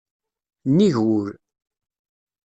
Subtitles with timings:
[0.69, 1.29] Nnig wul.